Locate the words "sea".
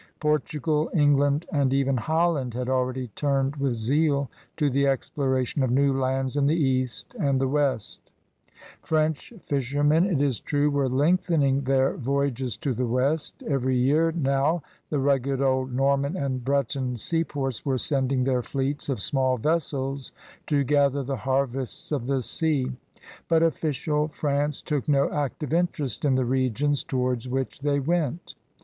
22.23-22.71